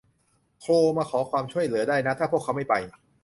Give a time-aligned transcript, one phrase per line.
[0.61, 2.73] โทรมาขอความช่วยเหลือได้นะถ้าพวกเขาไม่ไป